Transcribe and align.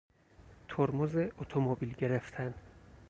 ترمز 0.69 1.15
اتومبیل 1.15 1.93
گرفتن 1.97 2.53